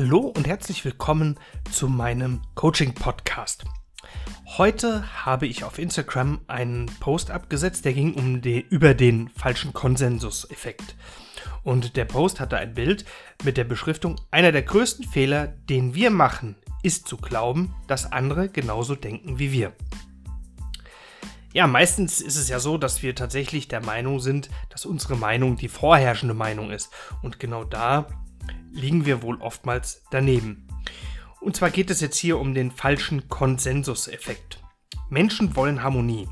Hallo 0.00 0.32
und 0.36 0.46
herzlich 0.46 0.84
willkommen 0.84 1.40
zu 1.72 1.88
meinem 1.88 2.40
Coaching-Podcast. 2.54 3.64
Heute 4.56 5.24
habe 5.24 5.48
ich 5.48 5.64
auf 5.64 5.80
Instagram 5.80 6.40
einen 6.46 6.86
Post 7.00 7.32
abgesetzt, 7.32 7.84
der 7.84 7.94
ging 7.94 8.14
um 8.14 8.40
die, 8.40 8.60
über 8.60 8.94
den 8.94 9.28
falschen 9.30 9.72
Konsensuseffekt. 9.72 10.94
Und 11.64 11.96
der 11.96 12.04
Post 12.04 12.38
hatte 12.38 12.58
ein 12.58 12.74
Bild 12.74 13.06
mit 13.42 13.56
der 13.56 13.64
Beschriftung, 13.64 14.14
einer 14.30 14.52
der 14.52 14.62
größten 14.62 15.04
Fehler, 15.04 15.48
den 15.48 15.96
wir 15.96 16.10
machen, 16.10 16.54
ist 16.84 17.08
zu 17.08 17.16
glauben, 17.16 17.74
dass 17.88 18.12
andere 18.12 18.48
genauso 18.48 18.94
denken 18.94 19.40
wie 19.40 19.50
wir. 19.50 19.72
Ja, 21.52 21.66
meistens 21.66 22.20
ist 22.20 22.36
es 22.36 22.48
ja 22.48 22.60
so, 22.60 22.78
dass 22.78 23.02
wir 23.02 23.16
tatsächlich 23.16 23.66
der 23.66 23.84
Meinung 23.84 24.20
sind, 24.20 24.48
dass 24.68 24.86
unsere 24.86 25.16
Meinung 25.16 25.56
die 25.56 25.66
vorherrschende 25.66 26.34
Meinung 26.34 26.70
ist. 26.70 26.92
Und 27.20 27.40
genau 27.40 27.64
da 27.64 28.06
liegen 28.78 29.04
wir 29.04 29.22
wohl 29.22 29.40
oftmals 29.40 30.02
daneben. 30.10 30.68
Und 31.40 31.56
zwar 31.56 31.70
geht 31.70 31.90
es 31.90 32.00
jetzt 32.00 32.16
hier 32.16 32.38
um 32.38 32.54
den 32.54 32.70
falschen 32.70 33.28
Konsensuseffekt. 33.28 34.62
Menschen 35.10 35.54
wollen 35.56 35.82
Harmonie. 35.82 36.28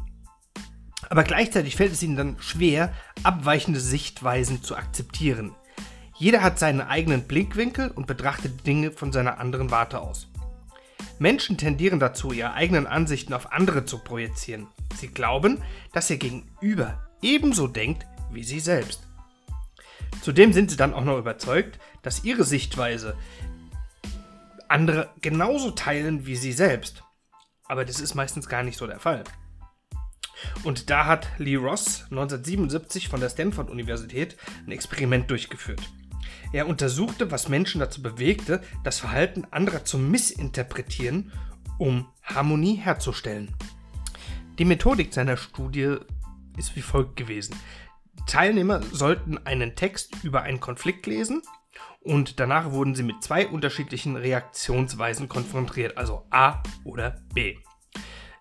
Aber 1.09 1.23
gleichzeitig 1.23 1.77
fällt 1.77 1.93
es 1.93 2.03
ihnen 2.03 2.17
dann 2.17 2.37
schwer, 2.41 2.93
abweichende 3.23 3.81
Sichtweisen 3.81 4.63
zu 4.63 4.77
akzeptieren. 4.77 5.55
Jeder 6.19 6.43
hat 6.43 6.59
seinen 6.59 6.81
eigenen 6.81 7.27
Blickwinkel 7.27 7.91
und 7.91 8.07
betrachtet 8.07 8.67
Dinge 8.67 8.91
von 8.91 9.13
seiner 9.13 9.39
anderen 9.39 9.71
Warte 9.71 10.01
aus. 10.01 10.29
Menschen 11.19 11.57
tendieren 11.57 12.01
dazu, 12.01 12.33
ihre 12.33 12.55
eigenen 12.55 12.87
Ansichten 12.87 13.33
auf 13.33 13.53
andere 13.53 13.85
zu 13.85 13.99
projizieren. 13.99 14.67
Sie 14.95 15.09
glauben, 15.09 15.63
dass 15.93 16.11
ihr 16.11 16.19
Gegenüber 16.19 17.07
ebenso 17.23 17.67
denkt 17.69 18.07
wie 18.31 18.45
sie 18.45 18.61
selbst. 18.61 19.06
Zudem 20.27 20.53
sind 20.53 20.73
sie 20.73 20.77
dann 20.77 20.93
auch 20.93 21.05
noch 21.05 21.19
überzeugt, 21.19 21.79
dass 22.03 22.25
ihre 22.25 22.43
Sichtweise 22.43 23.17
andere 24.67 25.09
genauso 25.23 25.71
teilen 25.71 26.27
wie 26.27 26.35
sie 26.35 26.51
selbst. 26.51 27.05
Aber 27.67 27.85
das 27.85 28.01
ist 28.01 28.17
meistens 28.17 28.49
gar 28.49 28.65
nicht 28.65 28.77
so 28.77 28.89
der 28.89 28.99
Fall. 28.99 29.23
Und 30.65 30.91
da 30.91 31.07
hat 31.07 31.29
Lee 31.39 31.55
Ross 31.55 32.07
1977 32.11 33.07
von 33.07 33.21
der 33.21 33.29
Stanford-Universität 33.29 34.37
ein 34.67 34.73
Experiment 34.73 35.31
durchgeführt. 35.31 35.81
Er 36.53 36.67
untersuchte, 36.67 37.31
was 37.31 37.49
Menschen 37.49 37.79
dazu 37.79 38.03
bewegte, 38.03 38.63
das 38.83 38.99
Verhalten 38.99 39.47
anderer 39.53 39.85
zu 39.85 39.97
missinterpretieren, 39.97 41.31
um 41.79 42.09
Harmonie 42.25 42.75
herzustellen. 42.75 43.55
Die 44.59 44.65
Methodik 44.65 45.15
seiner 45.15 45.37
Studie 45.37 45.99
ist 46.57 46.75
wie 46.75 46.83
folgt 46.83 47.15
gewesen. 47.15 47.55
Teilnehmer 48.27 48.83
sollten 48.93 49.39
einen 49.47 49.77
Text 49.77 50.25
über 50.25 50.43
einen 50.43 50.61
Konflikt 50.61 51.07
lesen 51.07 51.43
und 52.01 52.41
danach 52.41 52.71
wurden 52.71 52.95
sie 52.95 53.03
mit 53.03 53.23
zwei 53.23 53.47
unterschiedlichen 53.47 54.17
Reaktionsweisen 54.17 55.29
konfrontiert, 55.29 55.99
also 55.99 56.27
A 56.31 56.63
oder 56.85 57.17
B. 57.35 57.57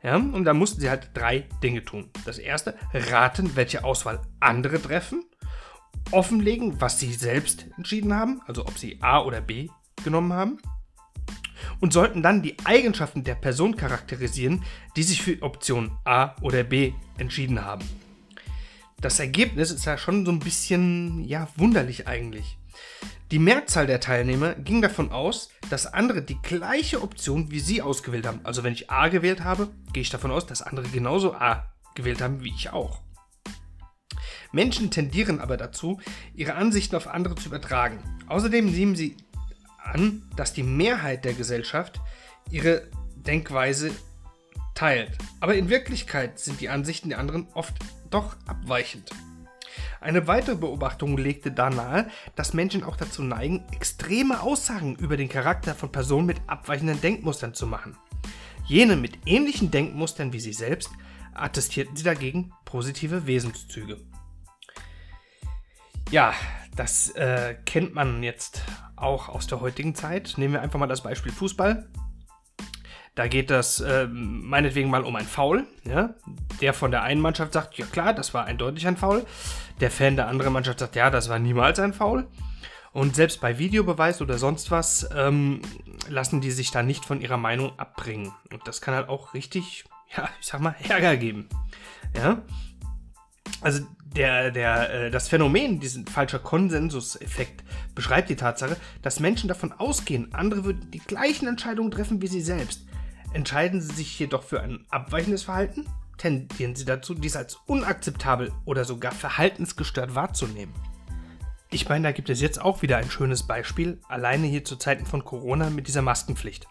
Ja, 0.04 0.18
und 0.18 0.46
da 0.46 0.54
mussten 0.54 0.82
sie 0.82 0.90
halt 0.90 1.10
drei 1.16 1.48
Dinge 1.64 1.84
tun. 1.84 2.12
Das 2.26 2.38
erste, 2.38 2.78
raten, 2.94 3.56
welche 3.56 3.84
Auswahl 3.84 4.22
andere 4.40 4.80
treffen, 4.80 5.26
offenlegen, 6.12 6.80
was 6.80 7.00
sie 7.00 7.12
selbst 7.14 7.66
entschieden 7.76 8.14
haben, 8.14 8.40
also 8.46 8.62
ob 8.68 8.78
sie 8.78 9.00
A 9.02 9.22
oder 9.22 9.42
B 9.42 9.70
genommen 10.04 10.34
haben, 10.34 10.60
und 11.80 11.92
sollten 11.92 12.22
dann 12.22 12.44
die 12.44 12.56
Eigenschaften 12.66 13.24
der 13.24 13.36
Person 13.36 13.76
charakterisieren, 13.76 14.64
die 14.96 15.04
sich 15.04 15.24
für 15.24 15.42
Option 15.42 15.98
A 16.04 16.36
oder 16.42 16.64
B 16.64 16.94
entschieden 17.18 17.66
haben 17.66 17.84
das 19.00 19.20
Ergebnis 19.20 19.72
ist 19.72 19.86
ja 19.86 19.98
schon 19.98 20.26
so 20.26 20.32
ein 20.32 20.40
bisschen, 20.40 21.24
ja, 21.24 21.48
wunderlich 21.56 22.08
eigentlich. 22.08 22.58
Die 23.32 23.40
Mehrzahl 23.40 23.88
der 23.88 24.00
Teilnehmer 24.00 24.54
ging 24.54 24.82
davon 24.82 25.12
aus, 25.12 25.50
dass 25.70 25.92
andere 25.92 26.22
die 26.22 26.40
gleiche 26.42 27.02
Option 27.02 27.50
wie 27.50 27.60
sie 27.60 27.82
ausgewählt 27.82 28.28
haben. 28.28 28.40
Also 28.44 28.64
wenn 28.64 28.74
ich 28.74 28.92
A 28.92 29.08
gewählt 29.08 29.44
habe, 29.44 29.70
gehe 29.94 30.02
ich 30.02 30.10
davon 30.10 30.32
aus, 30.32 30.46
dass 30.46 30.62
andere 30.62 30.88
genauso 30.90 31.34
A 31.34 31.66
gewählt 31.96 32.22
haben 32.22 32.44
wie 32.44 32.54
ich 32.54 32.70
auch. 32.70 33.02
Menschen 34.52 34.92
tendieren 34.92 35.40
aber 35.40 35.58
dazu, 35.58 36.00
ihre 36.36 36.54
Ansichten 36.54 36.96
auf 36.96 37.08
andere 37.08 37.36
zu 37.36 37.48
übertragen. 37.48 38.00
Außerdem 38.28 38.72
nehmen 38.72 38.96
sie 38.96 39.18
an, 39.84 40.30
dass 40.36 40.54
die 40.54 40.64
Mehrheit 40.64 41.26
der 41.26 41.34
Gesellschaft 41.34 42.00
ihre 42.52 42.88
Denkweise 43.16 43.92
teilt. 44.76 45.18
Aber 45.40 45.56
in 45.56 45.70
Wirklichkeit 45.70 46.40
sind 46.40 46.62
die 46.62 46.70
Ansichten 46.70 47.10
der 47.10 47.20
anderen 47.20 47.48
oft 47.54 47.74
doch 48.16 48.38
abweichend. 48.48 49.12
Eine 50.00 50.28
weitere 50.28 50.56
Beobachtung 50.56 51.18
legte 51.18 51.52
da 51.52 51.70
nahe, 51.70 52.10
dass 52.36 52.54
Menschen 52.54 52.84
auch 52.84 52.96
dazu 52.96 53.24
neigen, 53.24 53.66
extreme 53.74 54.42
Aussagen 54.42 54.96
über 54.96 55.18
den 55.18 55.28
Charakter 55.28 55.76
von 55.76 55.92
Personen 55.92 56.26
mit 56.26 56.38
abweichenden 56.48 57.02
Denkmustern 57.02 57.54
zu 57.54 57.68
machen. 57.68 57.98
Jene 58.66 58.96
mit 58.96 59.20
ähnlichen 59.26 59.70
Denkmustern 59.70 60.32
wie 60.32 60.40
sie 60.40 60.54
selbst 60.54 60.90
attestierten 61.34 61.98
sie 61.98 62.04
dagegen 62.04 62.54
positive 62.64 63.28
Wesenszüge. 63.28 63.98
Ja, 66.10 66.34
das 66.76 67.10
äh, 67.12 67.56
kennt 67.66 67.94
man 67.94 68.24
jetzt 68.24 68.62
auch 68.96 69.28
aus 69.28 69.48
der 69.48 69.60
heutigen 69.60 69.94
Zeit. 69.94 70.36
Nehmen 70.38 70.54
wir 70.54 70.62
einfach 70.62 70.80
mal 70.80 70.88
das 70.88 71.04
Beispiel 71.04 71.34
Fußball. 71.34 71.90
Da 73.16 73.30
geht 73.30 73.50
das 73.50 73.80
äh, 73.80 74.08
meinetwegen 74.08 74.90
mal 74.90 75.04
um 75.04 75.16
ein 75.16 75.26
Foul. 75.26 75.66
Ja? 75.86 76.16
Der 76.60 76.74
von 76.74 76.92
der 76.92 77.04
einen 77.04 77.22
Mannschaft 77.22 77.54
sagt, 77.54 77.78
ja 77.78 77.86
klar, 77.86 78.14
das 78.14 78.34
war 78.34 78.46
eindeutig 78.46 78.86
ein 78.88 78.98
Foul. 78.98 79.26
Der 79.80 79.90
Fan 79.90 80.18
der 80.18 80.28
anderen 80.28 80.52
Mannschaft 80.52 80.80
sagt, 80.80 80.98
ja, 80.98 81.10
das 81.10 81.30
war 81.30 81.40
niemals 81.40 81.80
ein 81.80 81.94
Foul. 81.94 82.28
Und 82.92 83.16
selbst 83.16 83.42
bei 83.42 83.58
Videobeweis 83.58 84.22
oder 84.22 84.38
sonst 84.38 84.70
was 84.72 85.10
ähm, 85.16 85.62
lassen 86.08 86.42
die 86.42 86.52
sich 86.52 86.72
da 86.72 86.84
nicht 86.84 87.06
von 87.06 87.22
ihrer 87.22 87.38
Meinung 87.38 87.78
abbringen. 87.78 88.34
Und 88.52 88.68
das 88.68 88.82
kann 88.82 88.94
halt 88.94 89.10
auch 89.10 89.34
richtig, 89.34 89.86
ja, 90.16 90.30
ich 90.40 90.48
sag 90.48 90.62
mal, 90.62 90.76
Ärger 90.88 91.16
geben. 91.18 91.48
Ja. 92.16 92.42
Also 93.62 93.86
der, 94.16 94.52
der, 94.52 94.94
äh, 94.94 95.12
das 95.12 95.28
Phänomen, 95.28 95.80
diesen 95.80 96.08
falscher 96.08 96.40
Konsensuseffekt, 96.40 97.64
beschreibt 97.94 98.30
die 98.30 98.36
Tatsache, 98.36 98.78
dass 99.02 99.20
Menschen 99.20 99.48
davon 99.48 99.74
ausgehen, 99.74 100.34
andere 100.34 100.64
würden 100.64 100.90
die 100.92 101.00
gleichen 101.00 101.48
Entscheidungen 101.48 101.92
treffen 101.92 102.22
wie 102.22 102.28
sie 102.28 102.42
selbst. 102.42 102.86
Entscheiden 103.36 103.82
Sie 103.82 103.94
sich 103.94 104.18
jedoch 104.18 104.44
für 104.44 104.62
ein 104.62 104.86
abweichendes 104.90 105.44
Verhalten, 105.44 105.86
tendieren 106.18 106.74
Sie 106.74 106.86
dazu, 106.86 107.14
dies 107.14 107.36
als 107.36 107.56
unakzeptabel 107.66 108.54
oder 108.64 108.86
sogar 108.86 109.12
verhaltensgestört 109.12 110.16
wahrzunehmen. 110.16 110.74
Ich 111.70 111.90
meine, 111.90 112.04
da 112.08 112.12
gibt 112.14 112.30
es 112.30 112.40
jetzt 112.40 112.62
auch 112.62 112.82
wieder 112.82 112.96
ein 112.96 113.12
schönes 113.12 113.44
Beispiel, 113.44 114.00
alleine 114.08 114.48
hier 114.48 114.64
zu 114.64 114.78
Zeiten 114.78 115.06
von 115.06 115.26
Corona 115.26 115.70
mit 115.70 115.90
dieser 115.90 116.02
Maskenpflicht. 116.02 116.66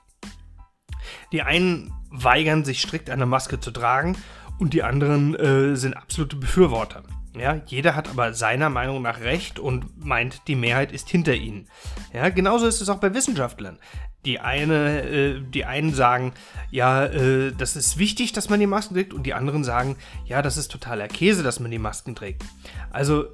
Die 1.32 1.42
einen 1.42 1.92
weigern 2.10 2.64
sich 2.64 2.80
strikt 2.80 3.10
eine 3.10 3.26
Maske 3.26 3.60
zu 3.60 3.70
tragen 3.70 4.16
und 4.58 4.74
die 4.74 4.82
anderen 4.82 5.34
äh, 5.34 5.76
sind 5.76 5.94
absolute 5.94 6.36
Befürworter. 6.36 7.02
Ja, 7.36 7.60
jeder 7.66 7.96
hat 7.96 8.08
aber 8.08 8.32
seiner 8.32 8.70
Meinung 8.70 9.02
nach 9.02 9.20
recht 9.20 9.58
und 9.58 10.04
meint, 10.04 10.46
die 10.46 10.54
Mehrheit 10.54 10.92
ist 10.92 11.08
hinter 11.08 11.34
ihnen. 11.34 11.68
Ja, 12.12 12.28
genauso 12.28 12.66
ist 12.66 12.80
es 12.80 12.88
auch 12.88 12.98
bei 12.98 13.12
Wissenschaftlern. 13.12 13.78
Die, 14.24 14.38
eine, 14.38 15.02
äh, 15.02 15.40
die 15.40 15.64
einen 15.64 15.92
sagen, 15.92 16.32
ja, 16.70 17.04
äh, 17.04 17.52
das 17.52 17.74
ist 17.74 17.98
wichtig, 17.98 18.32
dass 18.32 18.48
man 18.48 18.60
die 18.60 18.68
Masken 18.68 18.94
trägt, 18.94 19.12
und 19.12 19.24
die 19.24 19.34
anderen 19.34 19.64
sagen, 19.64 19.96
ja, 20.24 20.42
das 20.42 20.56
ist 20.56 20.70
totaler 20.70 21.08
Käse, 21.08 21.42
dass 21.42 21.58
man 21.58 21.72
die 21.72 21.78
Masken 21.78 22.14
trägt. 22.14 22.44
Also, 22.90 23.26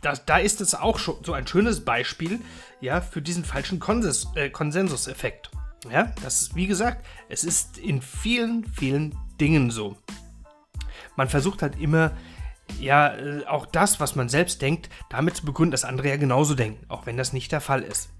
das, 0.00 0.24
da 0.24 0.38
ist 0.38 0.60
es 0.60 0.74
auch 0.74 0.98
schon 0.98 1.16
so 1.22 1.34
ein 1.34 1.46
schönes 1.46 1.84
Beispiel, 1.84 2.40
ja, 2.80 3.00
für 3.00 3.20
diesen 3.20 3.44
falschen 3.44 3.78
Konsens, 3.78 4.28
äh, 4.36 4.48
Konsensuseffekt. 4.48 5.50
Ja, 5.92 6.12
das 6.22 6.42
ist, 6.42 6.56
wie 6.56 6.66
gesagt, 6.66 7.04
es 7.28 7.44
ist 7.44 7.78
in 7.78 8.00
vielen, 8.02 8.64
vielen 8.64 9.14
Dingen 9.40 9.70
so. 9.70 9.96
Man 11.18 11.28
versucht 11.28 11.62
halt 11.62 11.80
immer, 11.80 12.12
ja, 12.78 13.12
äh, 13.16 13.44
auch 13.46 13.66
das, 13.66 13.98
was 13.98 14.14
man 14.14 14.28
selbst 14.28 14.62
denkt, 14.62 14.88
damit 15.10 15.34
zu 15.34 15.44
begründen, 15.44 15.72
dass 15.72 15.84
andere 15.84 16.10
ja 16.10 16.16
genauso 16.16 16.54
denken, 16.54 16.86
auch 16.88 17.06
wenn 17.06 17.16
das 17.16 17.32
nicht 17.32 17.50
der 17.50 17.60
Fall 17.60 17.82
ist. 17.82 18.10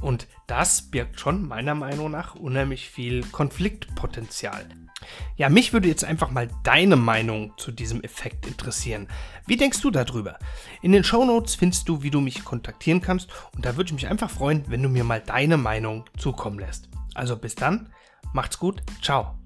Und 0.00 0.26
das 0.48 0.82
birgt 0.82 1.20
schon 1.20 1.46
meiner 1.46 1.76
Meinung 1.76 2.10
nach 2.10 2.34
unheimlich 2.34 2.90
viel 2.90 3.22
Konfliktpotenzial. 3.26 4.66
Ja, 5.36 5.48
mich 5.48 5.72
würde 5.72 5.86
jetzt 5.86 6.04
einfach 6.04 6.32
mal 6.32 6.48
deine 6.64 6.96
Meinung 6.96 7.52
zu 7.58 7.70
diesem 7.70 8.02
Effekt 8.02 8.44
interessieren. 8.44 9.06
Wie 9.46 9.56
denkst 9.56 9.80
du 9.80 9.92
darüber? 9.92 10.40
In 10.82 10.90
den 10.90 11.04
Show 11.04 11.24
Notes 11.24 11.54
findest 11.54 11.88
du, 11.88 12.02
wie 12.02 12.10
du 12.10 12.20
mich 12.20 12.44
kontaktieren 12.44 13.00
kannst 13.00 13.30
und 13.54 13.64
da 13.64 13.76
würde 13.76 13.86
ich 13.86 13.94
mich 13.94 14.08
einfach 14.08 14.30
freuen, 14.30 14.64
wenn 14.66 14.82
du 14.82 14.88
mir 14.88 15.04
mal 15.04 15.22
deine 15.24 15.58
Meinung 15.58 16.06
zukommen 16.16 16.58
lässt. 16.58 16.88
Also 17.14 17.36
bis 17.36 17.54
dann, 17.54 17.92
macht's 18.32 18.58
gut, 18.58 18.82
ciao. 19.00 19.38